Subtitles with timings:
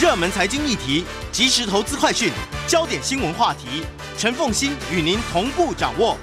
[0.00, 2.30] 热门财经议题、即时投资快讯、
[2.68, 3.82] 焦点新闻话题，
[4.16, 6.16] 陈凤欣与您同步掌握。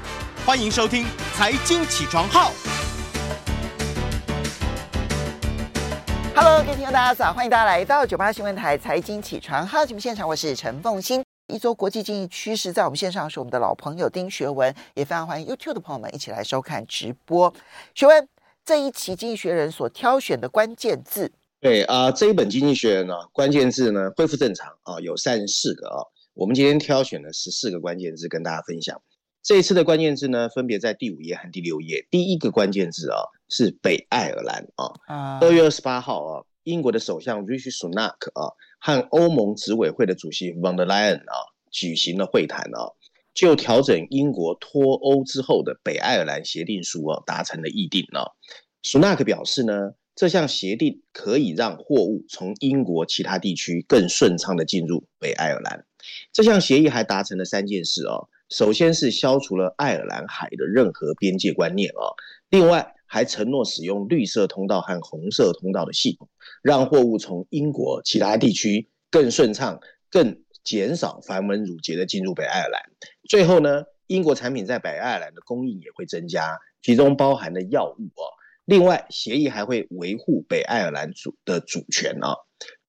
[0.46, 1.04] 欢迎收听
[1.36, 2.52] 《财经起床号》。
[6.34, 11.22] Hello，各位听众大家早，欢迎大家来到九八新闻台《财经起床号》节目现场，我是陈凤欣。
[11.48, 17.54] 一周国际经济趋势，在我们线上是我们的老朋友丁学文，也非常欢迎 YouTube 的朋友们一起来收看直播。
[17.94, 18.26] 学文，
[18.64, 21.34] 这一期《经济学人》所挑选的关键字。
[21.66, 25.98] 对啊，这一本《经济学人》呢，关键字呢恢复正常啊，有三十四个啊。
[26.36, 29.02] 我们今天挑选了十四个关键字跟大家分享。
[29.42, 32.08] 这一次的关键字呢，分别在第五页和第六页。
[32.12, 33.18] 第一个关键字啊
[33.50, 35.40] 是北爱尔兰啊。
[35.42, 42.94] 二月二十八号啊，英国的首相 Rishi Sunak 啊和欧盟执委会的主席 von der Leyen 啊举行了会谈啊，
[43.34, 48.30] 就调整英国脱欧之后的北爱尔兰协定书啊达成了议定啊。
[48.84, 49.96] Sunak 表示呢。
[50.16, 55.86] 这项协定可以让货物从英国其他地区更顺畅地进入北爱尔兰。
[56.32, 62.16] 这项协议还达成了三件事哦，首先是消除了爱尔兰海的任何边界观念哦，
[62.50, 66.30] 另外还承诺使用绿色通道和红色通道的系统，
[66.62, 69.80] 让货物从英国其他地区更顺畅、
[70.10, 72.82] 更减少繁文缛节地进入北爱尔兰。
[73.28, 78.32] 最后呢，英国产品在北爱尔兰的供应也会增加，其中包含的药物哦。
[78.66, 82.34] 另外，协议还会维护北爱尔兰主的主权啊。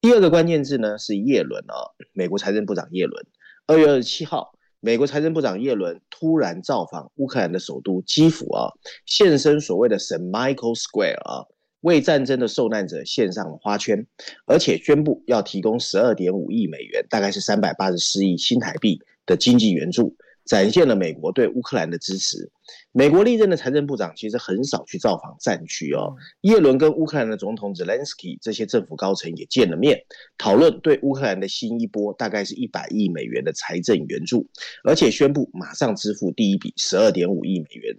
[0.01, 3.27] 第二个关键字呢是耶伦啊，美国财政部长耶伦。
[3.67, 8.73] 二月二十七号，美国财政部长耶伦突然造访乌克兰的首都基辅啊，
[9.05, 11.45] 现身所谓的圣 Michael Square 啊，
[11.83, 14.07] 为战争的受难者献上了花圈，
[14.47, 20.17] 而且宣布要提供十二点五亿美元，大概是三百八十四亿新台币的经济援助。
[20.47, 22.51] 展现了美国对乌克兰的支持。
[22.93, 26.15] 美国历任的财政部长其实很少去造访战区哦。
[26.43, 30.01] 耶伦跟乌克兰的总统泽连斯基这些政府高层也见了面，
[30.39, 34.49] 讨论对乌克兰的新一波大概是一百亿美元的财政援助，
[34.85, 37.97] 而且宣布马上支付第一笔十二点五亿美元。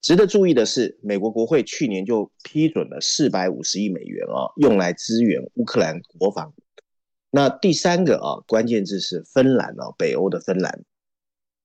[0.00, 6.52] 值得注意的是，美国国会去年就批准了四百五十亿美元哦，用来支援乌克兰国防。
[7.30, 10.84] 那第三个啊，关键字是芬兰哦，北欧的芬兰。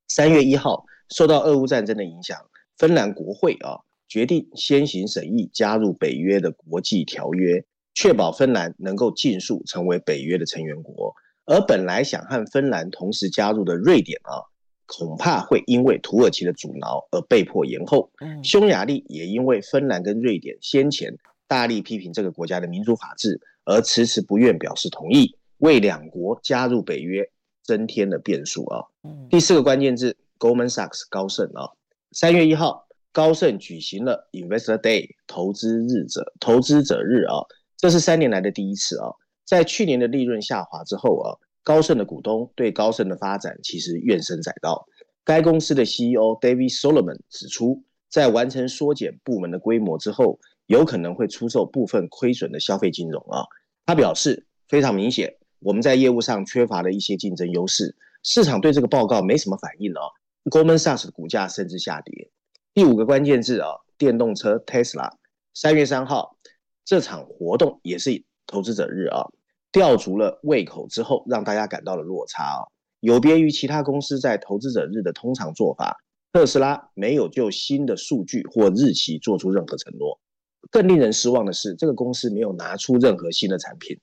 [0.10, 2.36] 三月一号，受到俄乌战争的影响，
[2.80, 3.78] 芬兰国会啊
[4.08, 11.14] 决定先行审议加入北约的国际条约，确保芬兰能够尽速成为北约的成员国。
[11.46, 14.42] 而本来想和芬兰同时加入的瑞典啊，
[14.88, 18.12] 恐怕会因为土耳其的阻挠而被迫延后。
[18.44, 21.16] 匈牙利也因为芬兰跟瑞典先前
[21.48, 27.30] 大力批评这个国家的民主法治，而迟迟不愿表示同意，为两国加入北约。
[27.70, 28.82] 增添的变数啊！
[29.30, 31.70] 第四个关键字，Goldman Sachs 高盛啊，
[32.14, 37.46] 三月一号，高盛举行了 Investor Day 投资日者投资者日啊，
[37.78, 39.12] 这是三年来的第一次啊。
[39.46, 44.88] 在去年的利润下滑之后啊，高盛的股东对高盛的发展其实怨声载道。
[45.24, 53.46] 该公司的 CEO David Solomon 指出，在完成缩减部门的规模之后，有可能会出售部分亏损的消费金融啊。
[53.86, 55.36] 他表示，非常明显。
[55.60, 60.12] 我们在业务上缺乏了一些竞争优势，市场对这个报告没什么反应哦。
[60.46, 62.32] Goldman Sachs 的股价甚至下跌。
[62.74, 65.12] 第五个关键字啊，电动车 Tesla。
[65.54, 66.38] 三月三号
[66.86, 69.28] 这场活动也是投资者日啊，
[69.72, 72.64] 吊足了胃口之后，让大家感到了落差啊。
[73.02, 75.98] 有别于其他公司在投资者日的通常做法，
[76.32, 80.20] 特斯拉没有就新的数据或日期做出任何承诺。
[80.72, 83.98] 更令人失望的是，这个公司没有拿出任何新的产品。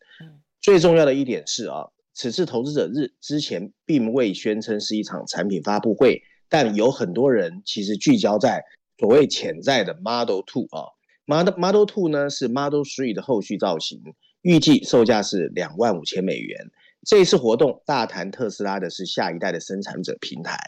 [0.60, 8.64] 最重要的一点是啊，此次投资者日之前并未宣称是一场产品发布会，但有很多人其实聚焦在
[8.98, 10.90] 所谓潜在的 Model Two 啊
[11.26, 14.00] ，Model Model Two 呢是 Model Three 的后续造型，
[14.42, 16.58] 预计售价是两万五千美元。
[17.06, 20.58] 这一次活动大谈特斯拉的是下一代的生产者平台，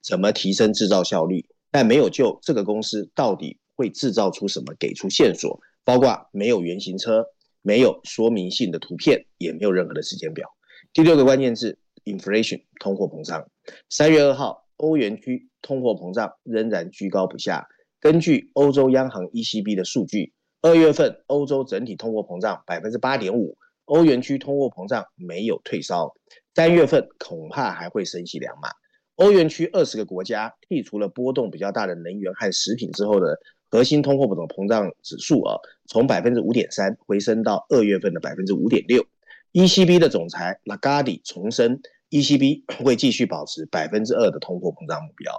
[0.00, 7.24] 怎么提升制造效率，但没有就这个公司到底会制造出什么给出线索，包括没有原型车。
[7.68, 10.48] 没有说明性的图片，也没有任何的时间表。
[10.94, 13.46] 第六个关键字：inflation，通货膨胀。
[13.90, 17.68] 三月二号，欧元区通货膨胀仍然居高不下。
[18.00, 20.32] 根据欧洲央行 ECB 的数据，
[20.62, 26.14] 二月份欧洲整体通货膨胀百分之八点五，欧元区通货膨胀没有退烧。
[26.54, 28.70] 三月份恐怕还会升息两码。
[29.16, 33.38] 欧元区二十个国家剔除了波动比较大的能源和食品之后的。
[33.70, 35.56] 核心通货膨胀指数啊，
[35.86, 39.04] 从百分之五点三回升到二月份的百分之五点六。
[39.52, 41.80] ECB 的总裁拉加迪重申
[42.10, 45.32] ，ECB 会继续保持百分之二的通货膨胀目标。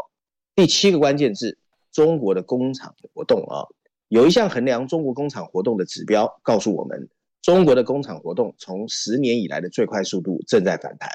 [0.55, 1.57] 第七个关键字，
[1.91, 3.65] 中国的工厂活动啊，
[4.07, 7.07] 有一项衡量中国工厂活动的指标，告诉我们，
[7.41, 11.09] 中国的工厂活动从十年以来的最快速度正在反弹，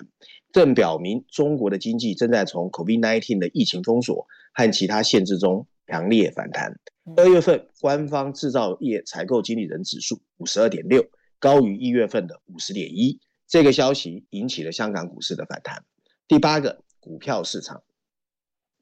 [0.52, 6.78] 正表明中国的经济正在从 COVID-19 的疫情封锁和其他限制中强烈反弹。
[7.16, 11.04] 二月份官方制造业采购经理人指数五十二点六，
[11.38, 13.20] 高于一月份的五十点一。
[13.46, 15.84] 这个消息引起了香港股市的反弹。
[16.26, 17.82] 第八个，股票市场，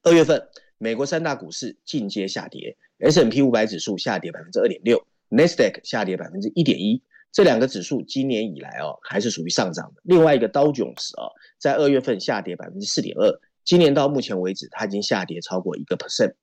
[0.02, 7.02] 二月份美国三大股市尽皆下跌，S&P 五百指数下跌百分之二点六，NASDAQ 下跌百分之一点一。
[7.32, 10.02] 这两个指数今年以来哦，还是属于上涨的。
[10.04, 11.26] 另外一个道琼斯啊，
[11.58, 16.34] 在二月份下跌百分之四点二，今年到目前为止，它已经下跌超过一个 percent。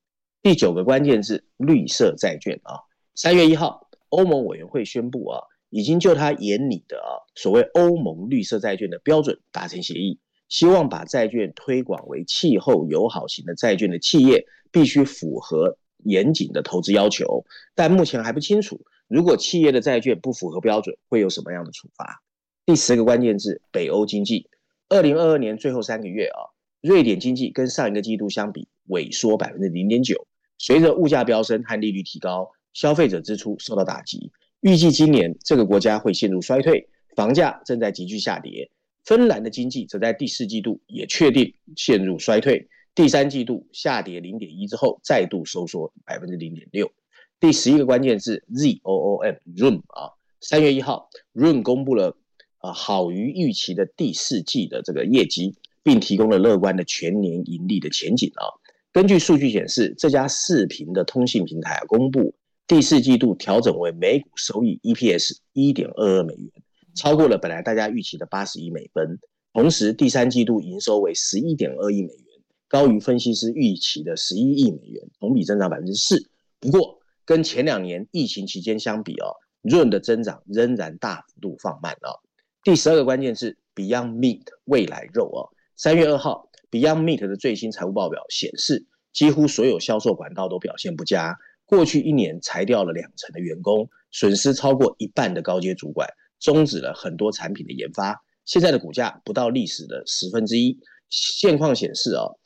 [0.41, 2.79] 第九个关键字绿色债券啊，
[3.13, 17.43] 三月一号，欧盟委员会宣布啊，已经就他眼里的啊所谓欧盟绿色债券的标准达成协议，希望把债券推广为气候友好型的债券的企业必须符合严谨的投资要求，
[17.75, 18.79] 但目前还不清楚。
[19.09, 22.23] 如果企业的债券不符合标准，会有什么样的处罚？
[22.65, 24.49] 第十个关键字：北欧经济。
[24.87, 30.25] 二零二二年最后三个月啊，瑞典经济跟上一个季度相比萎缩百分之零点九。
[30.59, 34.31] 随着物价飙升和利率提高，消费者支出受到打击。
[34.59, 38.69] 预计今年这个国家会陷入衰退，房价正在急剧下跌。
[39.05, 46.91] 芬兰的经济则在第四季度也确定陷入衰退，第三季度下跌零点一之后，再度收缩百分之零点六。
[47.39, 52.17] 第十一个关键字 Z O O M Room 啊，三月一号，Room 公布了
[52.57, 58.58] 啊好于预期的第四季的这个业绩，并提供了乐观的全年盈利的前景啊。
[58.91, 62.33] 根据数据显示，这家视频的通信平台啊公布
[62.67, 66.51] 第四季度调整为每股收益 EPS 一点二二美元，
[66.95, 69.19] 超过了本来大家预期的八十亿美分。
[69.53, 72.25] 同时，第三季度营收为十一点二亿美元，
[72.67, 76.29] 高于分析师预期的十一亿美元，同比增长百分之四。
[76.59, 82.23] 不过，跟前两年疫情期间相比哦润的增长仍然大幅度放慢了。
[82.63, 85.49] 第十二个关键是 Beyond Meat 未来肉哦。
[85.75, 91.37] 三月二号，Beyond Meat 的最新财务报表显示，几乎所有销售管道都表现不佳。
[91.65, 96.07] 过去一年裁掉了两成的员工，损失超过一半的高阶主管，
[96.39, 98.23] 终止了很多产品的研发。
[98.45, 100.79] 现在的股价不到历史的十分之一。
[101.09, 102.37] 现况显示哦。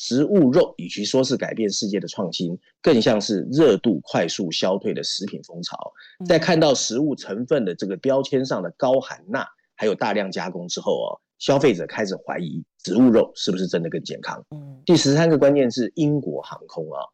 [0.00, 5.92] 植物肉与其说是改变世界的创新，更像是热度快速消退的食品风潮。
[6.24, 9.44] 在看到食物成分的这个标签上的高含钠，
[9.74, 14.44] 还有大量加工之后哦，消费者开始怀疑植物肉是不是真的更健康。
[14.50, 17.04] 嗯第十三个关键是英国航空啊，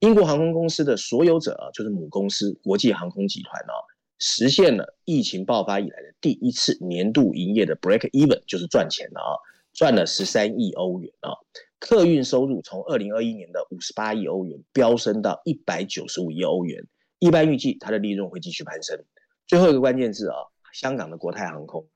[0.00, 3.72] 英国航空公司的所有者啊，就是母公司国际航空集团啊，
[4.18, 9.32] 实现了疫情爆发以来的第一次年度营业的 break even，就是赚钱了啊，
[9.72, 11.32] 赚了十三亿欧元啊。
[11.78, 16.84] 客运收入从二零二一年的五十八亿欧元飙升到一百九十五亿欧元，
[17.18, 19.02] 一般预计它的利润会继续攀升。
[19.46, 20.36] 最后一个关键字啊，
[20.74, 21.88] 香港的国泰航空，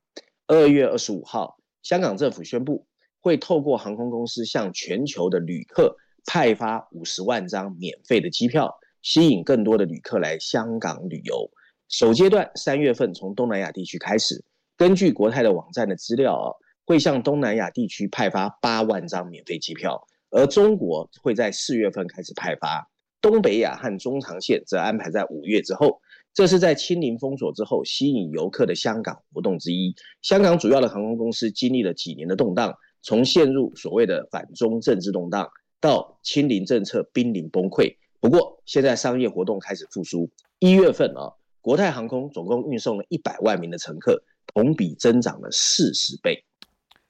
[0.47, 1.56] 二月二十五号，
[1.87, 2.85] 香港政府宣布
[3.21, 5.95] 会透过航空公司向全球的旅客
[6.25, 11.49] 派发五十万张免费的机票，吸引更多的旅客来香港旅游。
[11.87, 14.43] 首阶段三月份从东南亚地区开始，
[14.75, 16.51] 根据国泰的网站的资料啊。
[16.85, 22.89] 会向东南亚地区派发八万张免费机票，而中国会在四月份开始派发，
[23.21, 25.99] 东北亚和中长线则安排在五月之后。
[26.37, 29.95] 这是在清零封锁之后吸引游客的香港活动之一。
[30.21, 35.49] 香港主要的航空公司经历了几年的动荡，从陷入所谓的反中政治动荡
[35.81, 37.97] 到清零政策濒临崩溃。
[38.19, 40.29] 不过现在商业活动开始复苏，
[40.59, 44.21] 一月份啊，国泰航空总共运送了一百万名的乘客，
[44.53, 46.45] 同比增长了四十倍。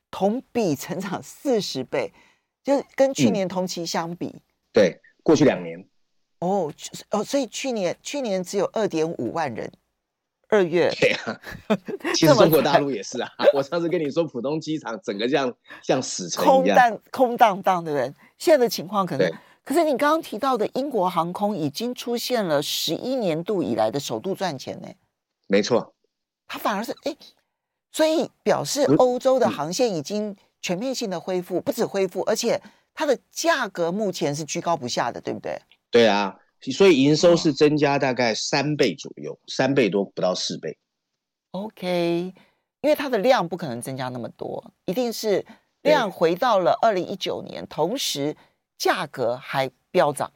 [0.10, 2.14] 同比成长四十倍，
[2.64, 4.42] 就跟去年同期相比，嗯、
[4.72, 5.86] 对，过去两年，
[6.40, 6.72] 哦
[7.12, 9.72] 哦，所以去年去年只有二点五万人，
[10.50, 11.40] 二月，对啊，
[12.16, 19.32] 其实中国大陆也是啊，我上次跟你说，浦东机场整个像像死空荡空荡荡的人，现在的情况可能，
[19.64, 24.88] 可是你刚刚提到的英国航空已经出现了十一年度以来的首度赚钱呢，
[25.48, 25.94] 没错，
[26.48, 27.16] 它反而是哎。
[27.90, 32.62] 所以表示欧洲的航线已经全面性的恢复，不止恢复，而且
[32.94, 35.60] 它的价格目前是居高不下的，对不对？
[35.98, 36.36] 对啊，
[36.72, 40.78] 所以营收是增加大概三倍左右，三倍多不到四倍。
[41.52, 42.34] OK，
[42.82, 45.44] 因为它的量不可能增加那么多，一定是
[45.82, 48.36] 量回到了二零一九年，同时
[48.78, 50.32] 价格还飙涨。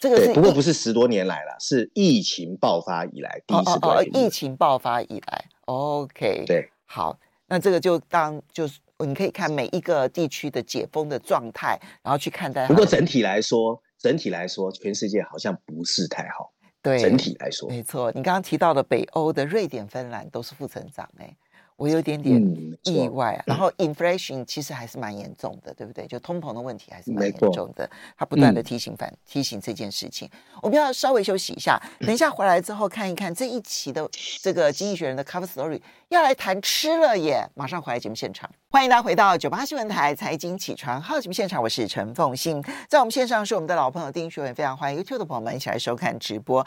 [0.00, 3.70] 这个是不过不是十多年来了，是疫情爆发以来第一次。
[3.70, 12.66] 哦哦，疫情爆发以来，OK，对，好，那这个就当就是你可以看每一个地区的解封的状态，然后去看待。
[12.66, 16.52] 不过整体来说，整体来说，全世界好像不是太好。
[16.82, 18.10] 对，整体来说，没错。
[18.12, 21.36] 你刚刚提到的北欧的瑞典、芬兰都是负成长，哎。
[21.80, 22.38] 我有点点
[22.82, 26.06] 意外啊，嗯、然后 inflation 其实还是蛮严重的，对不对？
[26.06, 30.28] 就通膨的问题还是蛮严重的，他不断的提醒反、嗯、提醒这件事情。
[30.60, 34.06] 我们要稍微休息一下，等一下回来之后看一看这一期的
[34.42, 37.48] 这个《经济学人》的 cover story，要来谈吃了耶！
[37.54, 46.66] 马上回来节目现场，欢迎大家回到九八新闻台财经起床号节目现场，我是陈凤欣，在我们线上是我们的老朋友丁学文，非常欢迎 YouTube 的朋友们一起来收看直播。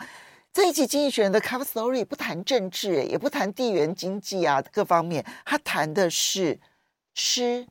[0.54, 6.60] 这一期《经济学人》的 Cover Story 不谈政治，也不谈地缘经济啊，各方面，他谈的是
[7.16, 7.68] 吃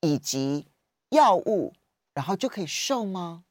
[0.00, 0.66] 以及
[1.10, 1.74] 药物，
[2.14, 3.44] 然后就可以瘦吗？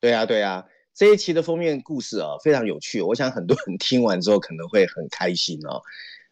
[0.00, 5.80] 对啊，对啊，这一期的封面故事啊，非常有趣，我想很多人听完之后可能会很开心哦。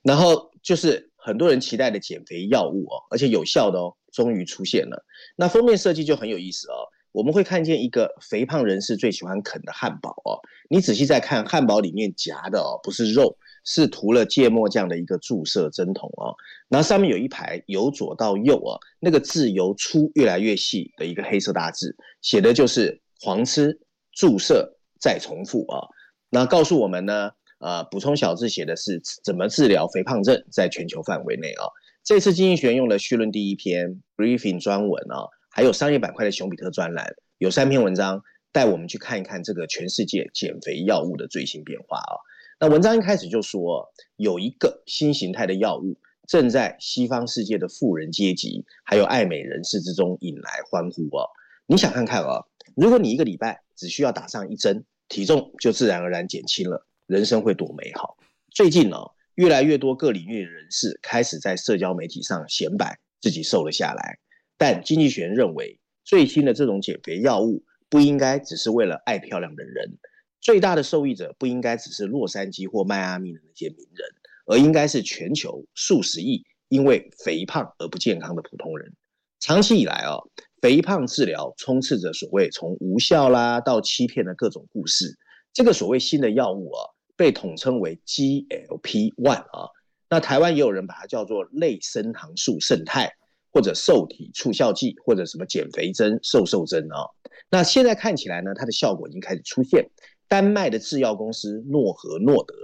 [0.03, 5.07] 然后就是很多人期待的减肥药物哦，而且有效的哦，终于出现了。
[5.37, 6.91] 那封面设计就很有意思哦。
[7.13, 16.35] 我们会看见一个肥胖人士最喜欢啃的汉堡哦，你仔细再看，汉堡里面夹的哦不是肉，是涂了芥末酱的一个注射针筒哦，
[16.69, 23.79] 然后上面有一排由左到右啊，那个字由粗越来越细的一个黑色大字，写的就是狂吃
[24.13, 25.87] 注射再重复啊，
[26.31, 31.69] 那告诉我们呢，呃，补充小字写的是怎么治疗肥胖症，在全球范围内啊，
[32.03, 35.29] 这次经济学用了序论第一篇 briefing 专文啊。
[35.53, 42.17] 还有商业板块的熊彼特专栏有三篇文章带我们去看一看这个全世界减肥药物的最新变化啊。
[42.59, 51.27] 那文章一开始就说，有一个新形态的药物正在西方世界的富人阶级还有爱美人士之中引来欢呼啊。
[51.67, 52.45] 你想看看啊，
[52.75, 58.17] 如果你一个礼拜只需要打上一针，体重就自然而然减轻了，人生会多美好。
[58.51, 58.97] 最近呢，
[59.35, 64.19] 越来越多各领域的人士开始在社交媒体上显摆自己瘦了下来。
[64.63, 69.99] 但经济学人认为，最新的这种减肥药物不应该只是为了爱漂亮的人，
[70.41, 74.07] 最大的受益者不应该只是洛杉矶或迈阿密的那些名人，
[74.47, 78.95] 而应该是全球数十亿因为肥胖而不健康的普通人。
[79.41, 80.19] 长期以来啊，
[80.61, 85.19] 肥胖治疗充斥着所谓从无效啦到欺骗的各种故事。
[85.53, 89.71] 这个所谓新的药物啊，被统称为 GLP-1 啊，
[90.09, 93.13] 那台湾也有人把它叫做类升糖素胜肽。
[93.53, 97.05] 或者受体促效剂，或者什么减肥针、瘦瘦针啊、
[97.51, 99.87] 那现在看起来呢，它的效果已经开始出现。
[100.27, 102.55] 丹麦的制药公司诺和诺德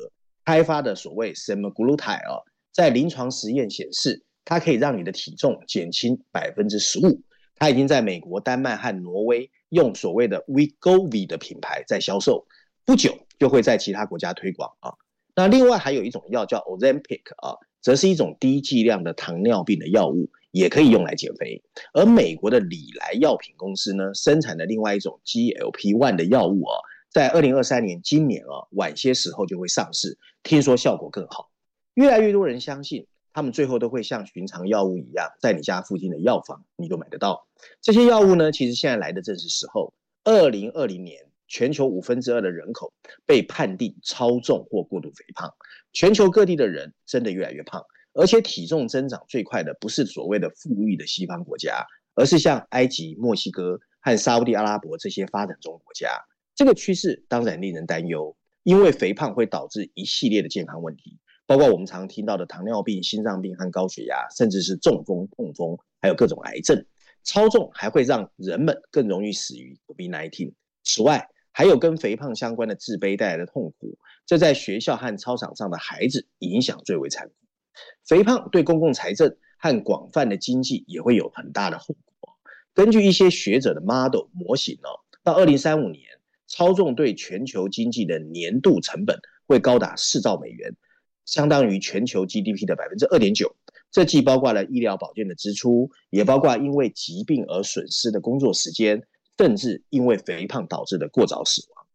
[0.46, 2.40] 开发的所谓 semaglutide 啊，
[2.72, 7.20] 在临床实验显示，它可以让你的体重减轻百分之十五。
[7.56, 12.46] 它已经在美国、丹麦和挪威用所谓的 Wegovy 的品牌在销售，
[12.86, 14.94] 不久就会在其他国家推广啊。
[15.34, 20.30] 那另外还有一种药叫 Ozempic 啊，则是一种低剂量的糖尿病的药物。
[20.58, 21.62] 也可以用来减肥，
[21.92, 26.74] 而美国的礼来药品公司呢，生产的另外一种 GLP-1 的药物啊，
[27.10, 31.50] 在二零二三年今年啊，晚些时候就会上市，听说效果更好。
[31.94, 37.46] 越来越多人相信，他们最后都会像寻常药物一样，在你家附近的药房你就买得到。
[37.80, 39.94] 这些药物呢，其实现在来的正是时候。
[40.24, 42.92] 二零二零年，全球五分之二的人口
[43.24, 45.50] 被判定超重或过度肥胖，
[45.92, 47.82] 全球各地的人真的越来越胖。
[48.18, 56.10] 而且体重增长最快的不是所谓的富裕的西方国家，而是像埃及、墨西哥和沙乌地阿拉伯这些发展中国家。
[56.56, 66.84] 这个趋势当然令人担忧，因为肥胖会导致一系列的健康问题，包括我们常听到的糖尿病、心脏病和高血压，甚至是中风、痛风，还有各种癌症。
[67.22, 70.54] 超重还会让人们更容易死于 COVID-19。
[70.82, 73.96] 此外，还有跟肥胖相关的自卑带来的痛苦，
[74.26, 77.34] 这在学校和操场上的孩子影响最为残酷。
[78.06, 82.36] 肥胖对公共财政和广泛的经济也会有很大的后果。
[82.74, 86.02] 根据一些学者的 model 模型哦，到二零三五年，
[86.46, 90.76] 超重对全球经济的年度成本会高达四兆美元，
[91.24, 93.56] 相当于全球 GDP 的百分之二点九。
[93.90, 99.02] 这既包括了医疗保健的支出，也包括因为疾病而损失的工作时间，
[99.38, 101.86] 甚至因为肥胖导致的过早死亡。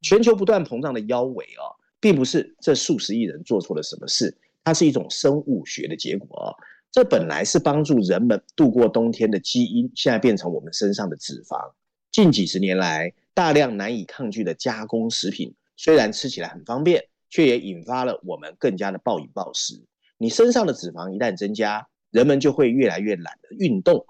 [0.00, 4.36] 全球不断膨胀的腰围啊，并不是这数十亿人做错了什么事。
[4.64, 6.54] 它是一种生物学的结果啊，
[6.90, 11.72] 这本来是帮助人们度过冬天的基因，现在变成我们身上的脂肪。
[12.10, 19.82] 近几十年来，大量难以抗拒的加工食品，虽然吃起来很方便，却也引发了我们更加的暴饮暴食。
[20.18, 24.06] 你身上的脂肪一旦增加，人们就会越来越懒得运动。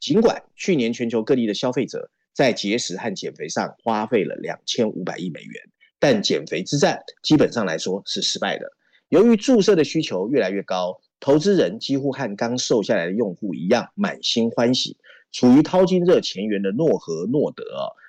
[0.00, 5.62] 尽管去年全球各地的消费者在节食和减肥上花费了两千五百亿美元，
[5.98, 8.70] 但减肥之战基本上来说是失败的。
[9.08, 14.96] 由于注射的需求越来越高，投资人几乎和刚瘦下来的用户一样满心欢喜。
[15.32, 17.64] 处于淘金热前缘的诺和诺德，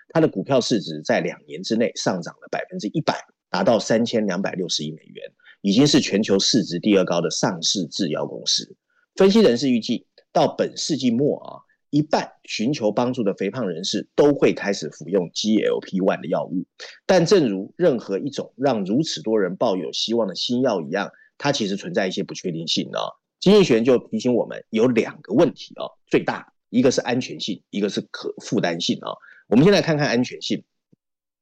[0.09, 5.23] 它的股票市值在两年之内上涨了百分之一百，达到三千两百六十亿美元，
[5.61, 8.75] 已经是全球市值第二高的上市制药公司。
[9.15, 11.49] 分析人士预计，到本世纪末啊，
[11.95, 16.65] 一半寻求帮助的肥胖人士都会开始服用 GLP-1 的药物。
[17.05, 22.99] 但正如任何一种让如此多人抱有希望的新药一样，它其实存在一些不确定性的。
[23.39, 29.13] 经济学人就提醒我们，有两个问题啊，最大一个是安全性，一个是可负担性啊。
[29.47, 30.61] 我们先来看看安全性。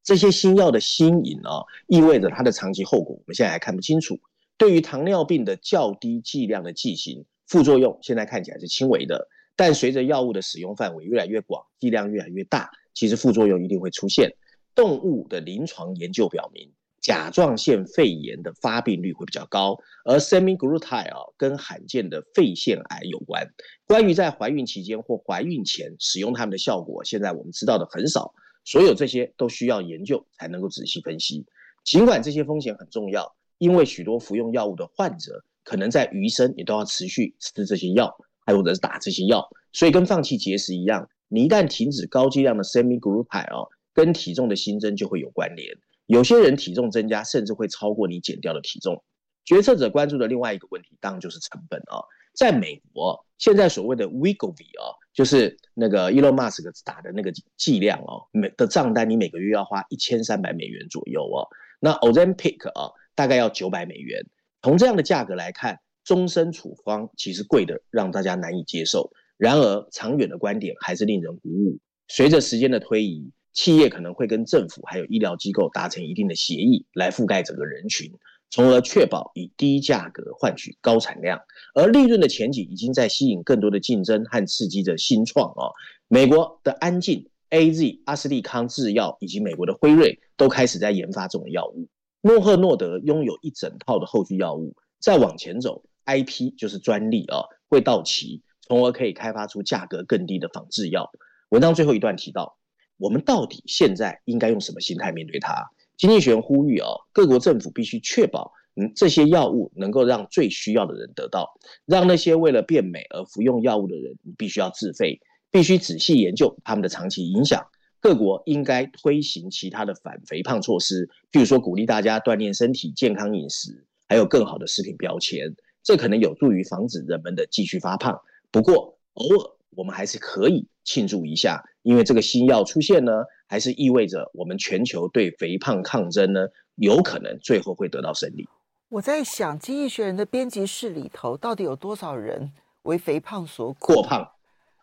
[0.03, 4.19] 这些新药的新颖啊，意味着它的长期后果，我们现在还看不清楚。
[4.55, 14.36] 对于糖尿病的较低剂量的剂型，副作用现在看起来是轻微的，但随着药物的使用范围越来越广，剂量越来越大，其实副作用一定会出现。
[14.75, 23.48] 动物的临床研究表明，甲状腺肺炎的发病率会比较高，而 semaglutide 啊跟罕见的肺腺癌有关。
[23.86, 28.33] 关于在怀孕期间或怀孕前使用它们的效果，现在我们知道的很少。
[28.65, 31.45] 所有这些都需要研究才能够仔细分析。
[31.83, 38.15] 尽管这些风险很重要，因为许多服用药物的患者可能在余生也都要持续吃这些药，
[38.46, 45.76] 还或者是打这些药，所以跟放弃节食一样，你一旦停止高剂量的 semiglutide 哦，跟体重的新增就会有关联。
[46.06, 49.04] 有些人体重增加，甚至会超过你减掉的体重。
[49.46, 52.00] 决策者关注的另外一个问题，当然就是成本啊。
[52.34, 61.48] 在美国，现在所谓的 Wegovy 啊，就是那个 Elon Musk 打的那个剂量哦，每的账单你每个月要花一千三百美元左右哦。
[61.80, 64.26] 那 Ozempic 啊，大概要九百美元。
[64.62, 69.12] 从这样的价格来看，终身处方其实贵的让大家难以接受。
[69.38, 71.79] 然而，长远的观点还是令人鼓舞。
[72.07, 78.12] 随着时间的推移，企业可能会跟政府还有医疗机构达成一定的协议，来覆盖整个人群。
[78.50, 81.41] 从而确保以低价格换取高产量，
[81.74, 85.74] 而利润的前景已经在吸引更多的竞争和刺激着新创哦。
[86.07, 91.88] 美国的安进、AZ、阿斯利康制药以及美国的辉瑞都开始在研发这种药物。
[92.22, 101.12] 诺赫诺德拥有一整套的后续药物，再往前走，IP 就是专利啊会到期，从而可以开发出价格更低的仿制药。
[101.50, 102.57] 文章最后一段提到，
[102.98, 105.70] 我们到底现在应该用什么心态面对它？
[105.98, 111.53] 经济学人呼吁哦，各国政府必须确保，嗯，这些药物能够让最需要的人得到，
[111.85, 117.68] 让那些为了变美而服用药物的人，必须要自费，必须仔细研究他们的长期影响。
[118.00, 128.22] 各国应该推行其他的反肥胖措施，譬如说鼓励大家锻炼身体、健康饮食，还有更好的食品标签，这可能有助于防止人们的继续发胖。
[128.50, 133.11] 不过，偶尔我们还是可以庆祝一下，因为这个新药出现呢。
[133.46, 138.50] 还是意味着我们全球对肥胖抗争呢，有可能最后会得到胜利。
[138.89, 142.51] 我在想，《经济学人》的编辑室里头到底有多少人
[142.83, 143.93] 为肥胖所苦？
[143.93, 144.27] 过胖，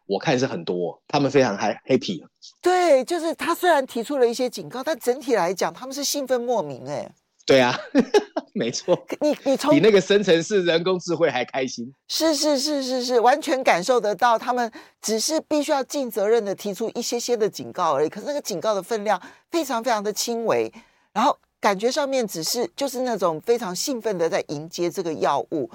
[0.07, 2.25] 我看是很多，他们非常 happy。
[2.63, 6.87] 对，就是他虽然提出了一些警告，但整体来讲，他们是兴奋莫名。
[6.87, 7.11] 哎，
[7.47, 7.79] 对啊。
[8.53, 18.09] 没错，你你从比那个生成式人工智慧还开心，是是是是是，完全感受得到，他们只是必须要尽责任的提出一些些的警告而已。
[18.09, 19.21] 可是那个警告的分量
[19.53, 20.71] 非常非常的轻微，
[21.13, 25.71] 然后感觉上面只是就是那种非常兴奋的在迎接这个药物。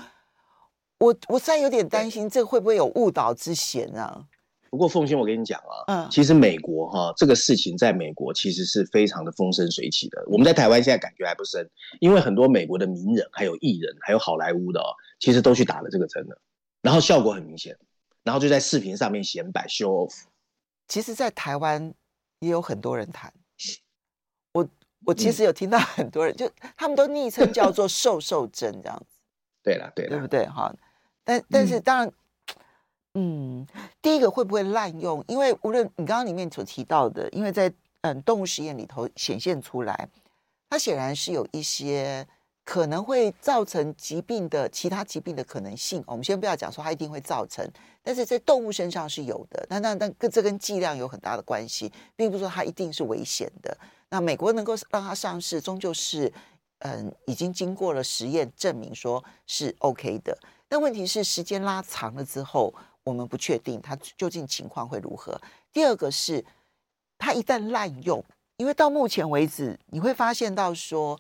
[1.00, 4.22] 我我现在有点担心，这个会不会有误导之嫌啊？
[4.70, 10.22] 不过凤馨，我跟你讲啊，嗯，其实美国哈、啊、这个事情在美国其实是非常的风生水起的。
[10.28, 11.70] 我们在台湾现在感觉还不深，
[12.02, 16.42] 因为很多美国的名人、还有艺人、还有好莱坞的哦，其实都去打了这个针了，
[16.82, 17.78] 然后效果很明显，
[18.24, 20.24] 然后就在视频上面显摆 show off。
[20.90, 21.94] 其实，在台湾
[22.40, 23.32] 也有很多人谈，
[24.52, 24.68] 我
[25.06, 29.16] 我其实有听到很多人，嗯、就他们都昵称叫做“瘦瘦针”这样子。
[29.64, 30.46] 对了，对了，对不对？
[30.48, 30.76] 哈，
[31.24, 32.12] 但但是当然。
[33.18, 33.66] 嗯，
[34.02, 35.24] 第一个会不会滥用？
[35.26, 40.10] 因为无论你刚刚里面所提到的，因为在嗯动物实验里头显现出来，
[40.70, 42.28] 它显然是有一些
[42.66, 46.04] 可能会造成疾病的其他疾病的可能性。
[46.06, 47.66] 我们先不要讲说它一定会造成，
[48.04, 49.66] 但是在动物身上是有的。
[49.70, 53.78] 那那那跟这跟剂量有很大的关系，并不是说它一定是危险的。
[54.10, 56.30] 那美国能够让它上市，终究是
[56.80, 60.38] 嗯已经经过了实验证明说是 OK 的。
[60.68, 62.74] 但问题是时间拉长了之后。
[63.06, 65.40] 我们不确定它究竟情况会如何。
[65.72, 66.44] 第二个是，
[67.20, 68.24] 它一旦滥用，
[68.58, 71.20] 因为到目前为止，你会发现到说，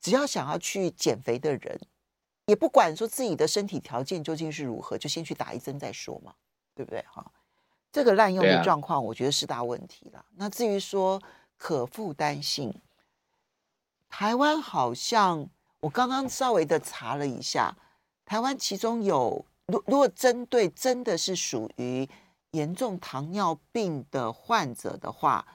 [0.00, 1.80] 只要想要去减肥的人，
[2.46, 6.32] 也不管说自己的身体条件究竟是如何，就先去打一针再说嘛，
[6.72, 7.04] 对不对？
[7.10, 7.28] 哈，
[7.90, 10.24] 这个滥用的状况，我觉得是大问题了。
[10.36, 11.20] 那至于说
[11.56, 12.72] 可负担性，
[14.08, 15.48] 台湾好像
[15.80, 17.76] 我刚刚稍微的查了一下，
[18.24, 19.44] 台湾其中有。
[19.66, 22.08] 如如果针对真的是属于
[22.50, 25.46] 严重糖尿病的患者的话，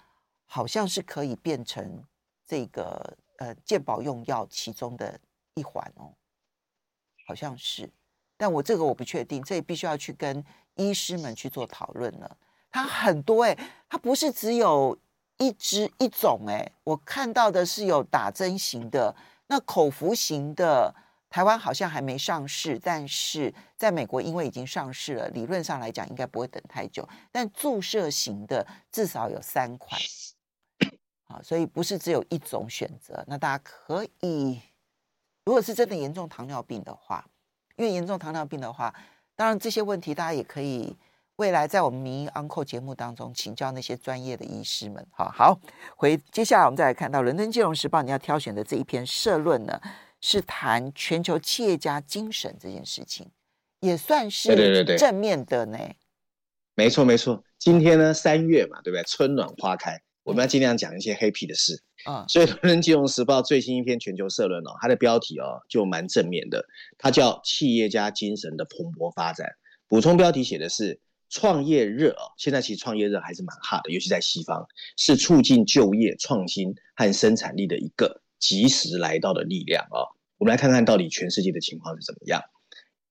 [0.45, 2.04] 好像是可以变成
[2.45, 5.19] 这个呃健保用药其中的
[5.54, 6.12] 一环哦，
[7.28, 7.89] 好像是，
[8.36, 10.43] 但我这个我不确定，这也必须要去跟
[10.74, 12.38] 医师们去做讨论了。
[12.72, 14.98] 它很多哎，它不是只有
[15.38, 19.15] 一支一种哎，我看到的是有打针型的，
[19.48, 20.95] 那口服型的。
[21.30, 27.08] 台湾好像还没上市，但是在美国因为已经上市了，理论上来讲应该不会等太久。
[27.32, 30.02] 但注射型的至少有三款，
[31.28, 33.24] 啊，所以不是只有一种选择。
[33.28, 34.60] 那大家可以，
[35.46, 37.24] 如果是真的严重糖尿病的话，
[37.76, 38.92] 因为严重糖尿病的话，
[39.36, 40.98] 当然这些问题大家也可以
[41.36, 45.06] 未来在我们名医 Uncle 节目当中请教那些专业的医师们。
[45.12, 45.60] 好好，
[45.96, 49.80] 回接下来我们再来看到《伦敦金融时报》你要挑选的这一篇社论呢。
[50.21, 53.32] 是谈全球企业家精神这件事情，
[53.79, 55.77] 也算是正面的呢。
[56.75, 59.03] 没错没错，今天呢三月嘛，对不对？
[59.03, 62.25] 春暖花开，我们要尽量讲一些 happy 的事啊。
[62.27, 66.65] 所以《伦敦金融时报》最新一篇全球社论哦，它的标题哦就蛮正面的，
[66.97, 69.47] 它叫《企业家精神的蓬勃发展》。
[69.88, 78.21] 补充标题写的是“创业热”哦，现在其实创业热还是蛮 hot 的，尤其在西方，是促进就业、创新和生产力的一个。
[78.39, 82.41] 及时来到的力量啊、我们来看看到底全世界的情况是怎么样。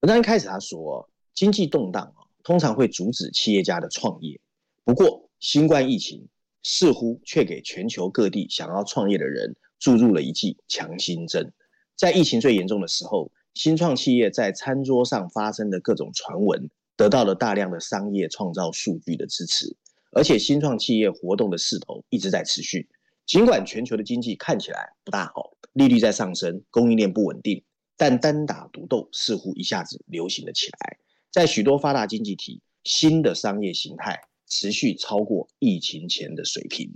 [0.01, 4.39] 文章一开始他说，经济动荡啊，通常会阻止企业家的创业。
[4.83, 6.27] 不过，新冠疫情
[6.63, 11.53] 似乎却给全球各地想要创业的人注入了一剂强心针。
[11.95, 19.75] 在疫情最严重的时候，新创企业在餐桌上发生的各种传闻，得到了大量的商业创造数据的支持，
[20.11, 22.89] 而且新创企业活动的势头一直在持续。
[23.29, 27.63] 尽管全球的经济看起来不大好，利率在上升，供应链不稳定，
[27.95, 30.97] 但单打独斗似乎一下子流行了起来。
[31.29, 36.91] 在许多发达经济体，新的商业形态持续超过疫情前的水平。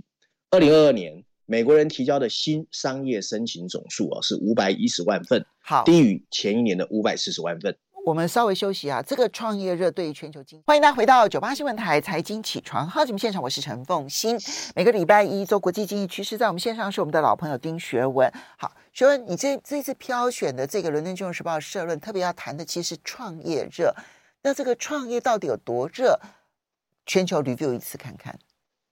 [0.50, 7.78] 二零二二年，美国人提交的新商业申请总数啊是五百一十万份，好，低于前一年的五百四十万份。
[8.04, 14.38] 我们稍微休息啊，这个创业热对于全球经济，欢迎大家回到九八新闻台财经起床号节目现场，我是陈凤馨。
[14.74, 18.30] 每个礼拜一做国际经济趋势，在我们线上是我们的老朋友丁学文。
[18.58, 23.94] 好，学文，你这这次挑选的这个《伦敦金融时报》社论，特别要谈的其实是创业热。
[24.42, 26.20] 那这个创业到底有多热？
[27.06, 28.38] 全球 review 一次看看。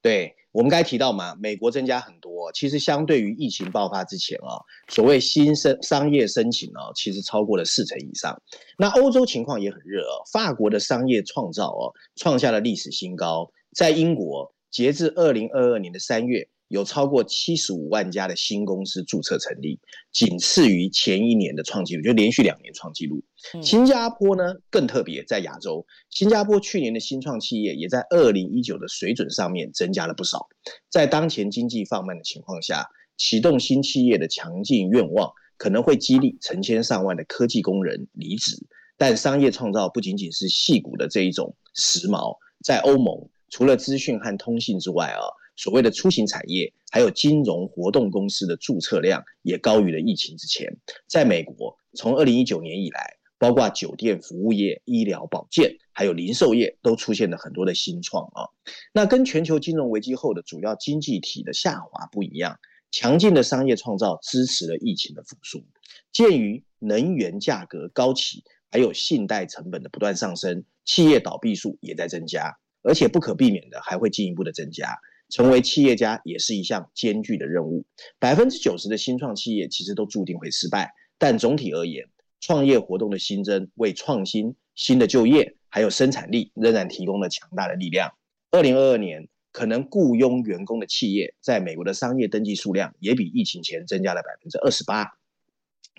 [0.02, 0.34] 对。
[0.52, 8.38] 我们刚才提到嘛，美国增加很多，其实相对于疫情爆发之前啊，所谓新生商业申请哦，其实超过了四成以上。
[8.76, 13.50] 那欧洲情况也很热哦，法国的商业创造哦，创下了历史新高。
[13.74, 16.46] 在英国，截至二零二二年的三月。
[16.72, 19.78] 有超过七十五万家的新公司注册成立，
[20.10, 23.22] 仅次于前一年的创纪录，就连续两年创纪录。
[23.62, 30.48] 新加坡呢更特别，在亚洲，新加坡去年的新创企业也在二零一九的水准上面增加了不少。
[30.88, 38.56] 在当前经济放慢的情况下，启动新企业的强劲愿望可能会激励成千上万的科技工人离职。
[38.96, 45.20] 但商业创造不仅仅是戏骨的这一种时髦，在欧盟，除了资讯和通信之外啊。
[45.62, 50.76] 所谓的出行产业，还有金融活动公司的注册量也高于了疫情之前。
[51.06, 58.50] 在美国，从二零一九年以来，包括酒店服务业、医疗保健，还有零售业，都出现了很多的新创啊。
[58.92, 62.58] 那跟全球金融危机后的主要经济体的下滑不一样，
[62.90, 65.64] 强劲的商业创造支持了疫情的复苏。
[66.10, 74.98] 鉴于能源价格高企，还有信贷成本的不断上升，企业倒闭数也在增加，而且不可避免的还会进一步的增加。
[75.32, 77.86] 成为企业家也是一项艰巨的任务。
[78.18, 82.06] 百分之九十的新创企业其实都注定会失败，但总体而言，
[82.38, 88.12] 创业活动的新增为创新、新的就业还有生产力仍然提供了强大的力量。
[88.50, 95.16] 二零二二年，可能雇佣员工的企业在美国的商业登记数量也比疫情前增加了百分之二十八。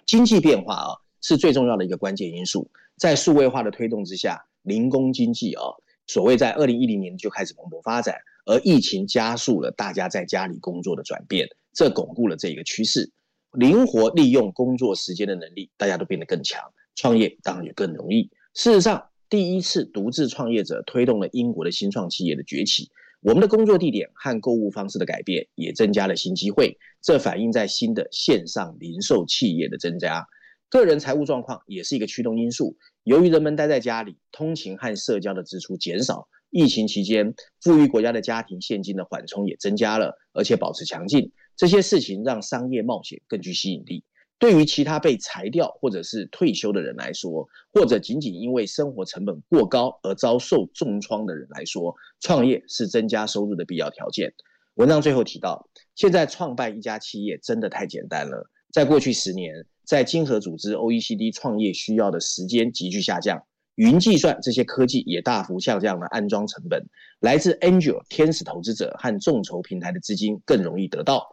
[0.05, 0.89] 经济变化啊，
[1.21, 2.69] 是最重要的一个关键因素。
[2.97, 5.63] 在数位化的推动之下，零工经济啊，
[6.07, 8.15] 所谓在二零一零年就开始蓬勃发展。
[8.45, 13.09] 而疫情加速了大家在家里工作的转变，这巩固了这个趋势。
[13.53, 16.61] 灵活利用工作时间的能力，大家都变得更强，
[16.93, 18.29] 创业当然也更容易。
[18.53, 22.89] 事实上，第一次独自创业者推动了英国的新创企业的崛起。
[23.21, 26.77] 我们的工作地点和购物方式的改变，也增加了新机会。
[27.01, 30.27] 这反映在新的线上零售企业的增加。
[30.69, 32.75] 个人财务状况也是一个驱动因素。
[33.03, 36.27] 由于人们待在家里，通勤和社交的支出减少。
[36.49, 41.31] 疫情期间，富裕国家的家庭现金的缓冲也增加了，而且保持强劲。
[41.57, 44.03] 这些事情让商业冒险更具吸引力。
[44.39, 54.33] 对于其他被裁掉或者是退休的人来说，或者仅仅因为生活成本过高而遭受重创的人来说，创业是增加收入的必要条件。
[54.75, 58.49] 文章最后提到，现在创办一家企业真的太简单了。
[58.71, 66.85] 在过去十年，在经合组织 OECD 创业需要的时间急剧下降，云计算这些科技也大幅下降了安装成本，
[67.19, 71.27] 来自 Angel 天使投资者和众筹平台的资金更容易得到。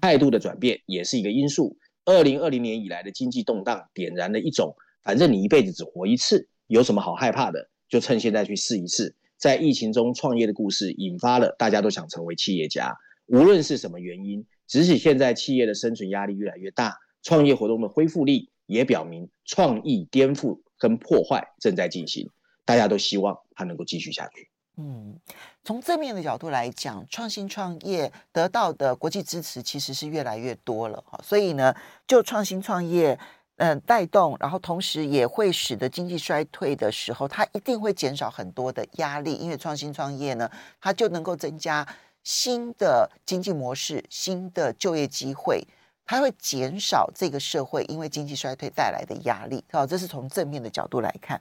[0.00, 1.76] 态度的转变也是一个因素。
[2.04, 7.68] 二零二零年以来的经济动荡，点燃了一种反正你一辈子只活一次，有什么好害怕的？
[7.88, 9.14] 就趁现在去试一试。
[9.36, 12.96] 在疫情中创业的故事，引发了大家都想成为企业家。
[13.26, 22.30] 无论是什么原因，即使现在企业的生存压力越来越大，创业活动的恢复力也表明创意颠覆跟破坏正在进行。
[22.64, 24.48] 大家都希望它能够继续下去。
[24.76, 25.18] 嗯，
[25.64, 31.18] 从正面的角度来讲，创新创业得到的国际支持其实是越来越多了哈。
[31.24, 31.74] 所以呢，
[32.06, 33.18] 就创新创业。
[33.58, 41.88] 嗯，带动，然后同时也会使得经济衰退的时候，它一定会减少很多的压力，因为创新创业呢，它就能够增加
[42.22, 45.66] 新的经济模式、新的就业机会，
[46.06, 49.62] 它会减少这个社会因为经济衰退带来的压力。
[49.70, 51.38] 好，这是从正面的角度来看。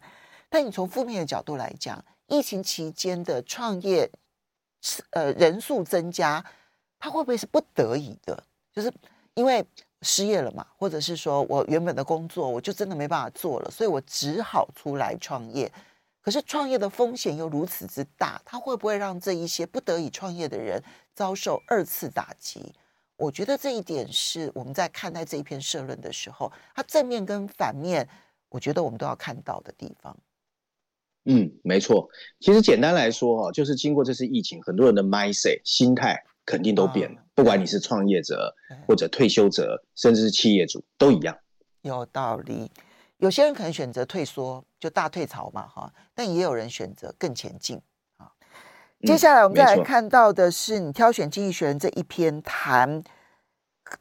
[0.49, 4.09] 但你从负面的角度来讲，疫情期间的创业，
[5.11, 6.43] 呃，人数增加，
[6.99, 8.43] 它会不会是不得已的？
[8.73, 8.91] 就是
[9.35, 9.65] 因为。
[10.01, 15.71] 失业了嘛，或者是说我原本的工作我就真的没办法做了，所以我只好出来创业。
[16.21, 20.83] 可是创业的风险又如此之大，它会不会让这一些不得已创业的人
[21.15, 22.71] 遭受二次打击？
[23.17, 28.07] 我觉得这一点是我们在看待这一篇社论的时候，它正面跟反面，
[28.49, 30.17] 我觉得我们都要看到的地方。
[31.25, 32.09] 嗯，没错。
[32.39, 36.23] 其实简单来说哈，就是经过这次疫情，很多人的 mindset 心态。
[36.47, 38.55] 肯定都变了，不管你是创业者
[38.87, 41.35] 或者退休者，甚至是企业主，都一样。
[41.81, 42.69] 有道理。
[43.17, 45.91] 有些人可能选择退缩，就大退潮嘛，哈。
[46.13, 47.81] 但也有人选择更前进啊。
[49.01, 53.03] 接下来我们再来看到的是，你挑选《经济学人》这一篇谈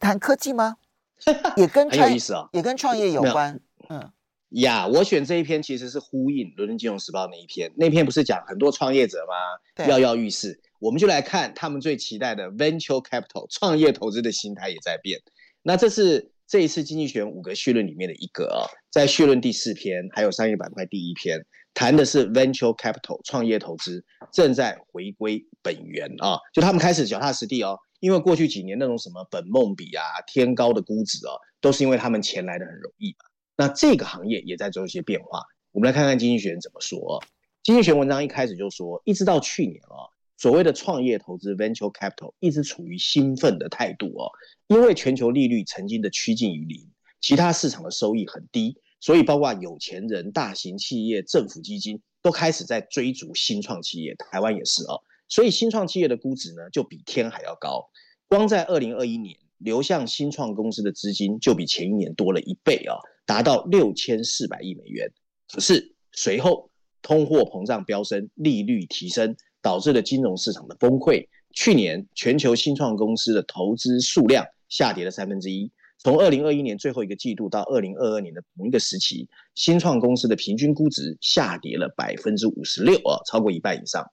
[0.00, 0.76] 谈科技吗？
[1.56, 3.60] 也跟很有意思啊，也跟创业有关。
[3.88, 4.12] 嗯，
[4.50, 7.72] 呀，我选这一篇其实是呼应《伦敦金融时报》那一篇。
[7.76, 9.84] 那篇不是讲很多创业者吗？
[9.86, 10.60] 跃跃欲试。
[10.80, 15.20] 我们就来看他们最期待的 venture capital 创业投资的心态也在变。
[15.62, 33.26] 那这是这一次经济学人五个序论里面的一个啊，在序论第四篇还有商业板块第一篇谈的是 venture capital 创业投资正在回归本源啊，就他们开始脚踏实地哦，因为过去几年那种什么本梦比啊天高的估值哦，都是因为他们钱来得很容易嘛。
[33.56, 37.22] 那这个行业也在做一些变化，我们来看看经济学人怎么说。
[37.62, 40.08] 经济学文章一开始就说，一直到去年啊。
[40.36, 44.28] 所谓的创业投资 （venture capital） 一直处于兴奋的态度哦，
[44.66, 54.96] 因为全球利率曾经的趋近于零，其他市场的收益很低，所以包括有钱人、大型企业、政府基金都开始在追逐新创企业，台湾也是哦，
[55.28, 57.84] 所以新创企业的估值呢就比天还要高，
[58.26, 65.12] 光在二零二一年流向新创公司的资金就比前一年多了一倍啊，达到六千四百亿美元。
[65.52, 66.70] 可是随后
[67.02, 69.36] 通货膨胀飙升，利率提升。
[69.64, 71.26] 导致了金融市场的崩溃。
[71.54, 75.72] 去年全球新创公司的投资数量下跌了三分之一。
[75.98, 84.04] 从二零二一年最后一个季度到二零二二年的同一个时期，新创公司的平均估值下跌了百分之五十六啊，超过一半以上。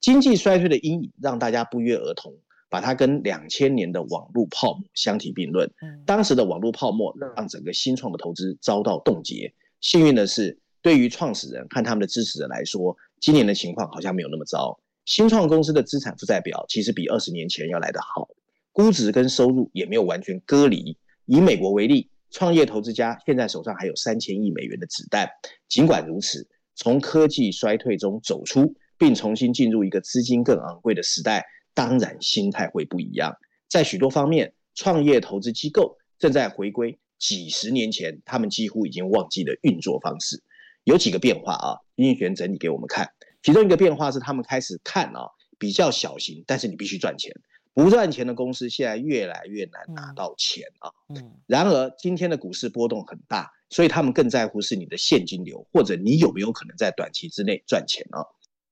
[0.00, 2.32] 经济衰退的阴影让大家不约而同
[2.68, 5.70] 把它跟两千年的网络泡沫相提并论。
[6.06, 9.52] 当时的网络泡沫让整个新创的投资遭到冻结。
[9.80, 14.78] 幸运的是，对于创始人和他们的支持者来说，今年的情况好像没有那么糟。
[15.04, 18.28] 新创公司的资产负债表其实比二十年前要来得好，
[18.70, 20.96] 估值跟收入也没有完全割离。
[21.32, 25.30] 以美国为例，创业投资家现在手上还有三千亿美元的子弹。
[25.66, 33.34] 尽管如此，从科技衰退中走出，并重新进入一个资金更昂贵的时代，当然心态会不一样。
[33.66, 40.42] 在许多方面，创业投资机构正在回归几十年前他们几乎已经忘记的运作方式。
[40.84, 43.08] 有几个变化啊，经济学人整理给我们看。
[43.42, 47.32] 其中一个变化是，他们开始看啊，比较小型，但是你必须赚钱，
[47.74, 50.90] 不赚钱的公司现在越来越难拿到钱啊。
[51.08, 51.32] 嗯。
[51.46, 58.24] 然而，今天的股市波动很大，所以他们更在乎是你的现金流，或者你有没有可能在短期之内赚钱啊。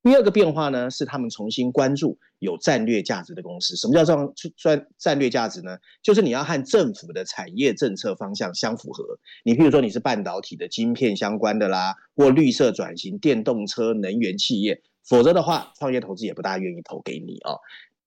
[0.02, 3.76] 第二个变化呢，是他们重新关注有战略价值的公司。
[3.76, 4.16] 什么叫战
[4.56, 5.76] 战战略价值呢？
[6.02, 9.18] 就是你要和政府的产业政策方向相符合。
[9.44, 17.56] 你譬如说你是半导体的晶片相关的啦，或绿色转型、电动车、能源企业，否则的话，创业投资也不大愿意投给你啊。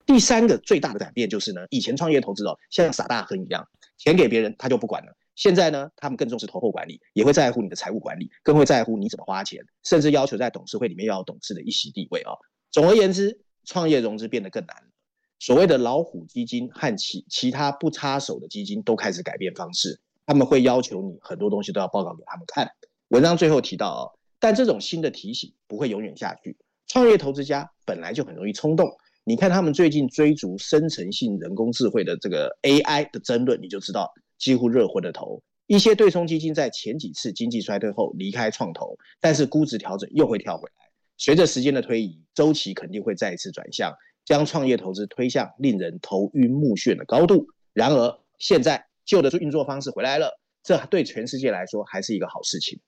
[0.06, 5.16] 第三个最大的改变就是呢，以前创业投资哦，像撒大亨一样，钱给别人他就不管了。
[5.34, 12.32] 现在呢，他们更重视投后管理，也会在乎你的财务管理，更会在乎你怎么花钱，甚至要求在董事会里面要有董事的一席地位啊。
[12.70, 14.82] 总而言之，创业融资变得更难了。
[15.40, 22.70] 所谓的老虎基金和其其他不插手的基金都开始改变方式，他们会要求你很多东西都要报告给他们看。
[23.08, 24.02] 文章最后提到哦，
[24.38, 26.56] 但这种新的提醒不会永远下去。
[26.86, 35.42] 创业投资家本来就很容易冲动，你看他们最近追逐生成性人工智慧的这个 AI 的争论，你就知道几乎热昏了头。
[35.66, 40.90] 一些对冲基金在前几次经济衰退后离开创投，但是估值调整又会跳回来。
[41.16, 43.94] 随着时间的推移，周期肯定会再一次转向，
[44.26, 47.46] 将创业投资推向令人头晕目眩的高度。
[47.72, 52.78] 然而，现在旧的运作方式回来了，这对全世界来说还是一个好事情。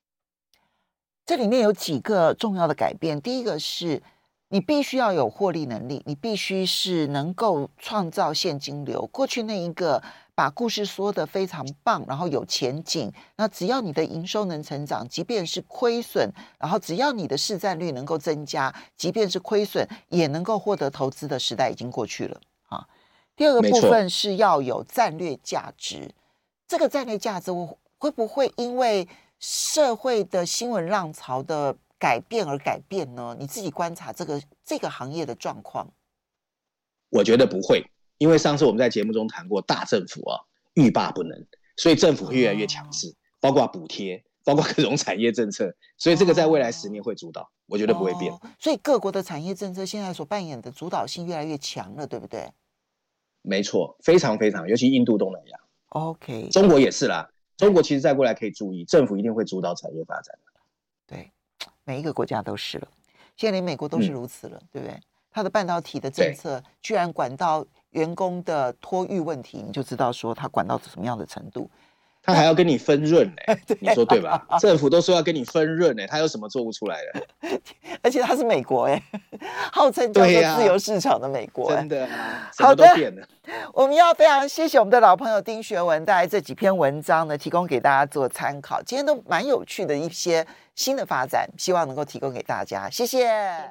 [1.25, 4.03] 这里面有几个重要的改变，第一个是
[4.49, 9.07] 你必须要有获利能力，你必须是能够创造现金流。
[9.13, 10.03] 过去那一个。
[10.37, 13.11] 把故事说得非常棒，然后有前景。
[13.37, 22.87] 那只要你的营收能成长，即便是亏损，然后只要你的市占率能够增加，即便是亏损也能够获得投资的时代已经过去了啊。
[23.35, 26.13] 第二个部分是要有战略价值，
[26.69, 33.37] 这个战略价值我会不会因为社会的新闻浪潮的改变而改变呢？
[33.39, 35.93] 你自己观察这个这个行业的状况，
[37.11, 37.85] 我觉得不会。
[38.19, 40.41] 因为上次我们在节目中谈过，大政府啊
[40.75, 48.33] 欲罢不能，所以政府会越来越强势，包括补贴，包括各种产业政策，所以这个在未来十年会主导，我觉得不会变。
[48.59, 52.51] 所以各国的产业政策现在所扮演的主导性越来越强了，对不对？
[53.43, 55.59] 没错，非常非常，尤其印度、东南亚。
[55.91, 57.31] OK，中国也是啦。
[57.57, 60.39] 中国其实再过来可以注意，政府一定会主导产业发展。
[61.87, 62.89] 对，每一个国家都是了，
[63.37, 65.01] 现在连美国都是如此了，嗯、对不对？
[65.31, 67.65] 它的半导体的政策居然管到。
[67.91, 71.71] 员工的托育问题，你就知道说它管到什么样的程度，
[72.27, 74.45] 他还要跟你分润呢、 欸，你说对吧？
[74.59, 77.59] 政府都说要跟你分润呢、欸，他有什么做不出来的？
[78.03, 79.03] 而且他是美国哎、欸，
[79.73, 82.09] 号称叫做自由市场的美国、欸，真的，
[82.59, 82.85] 好的，
[83.73, 88.83] 我们要非常谢谢我们的老朋友丁学文带来这几篇文章呢，提供给大家做参考。
[88.83, 93.65] 今天都蛮有趣的一些新的发展，希望能够提供给大家，谢谢。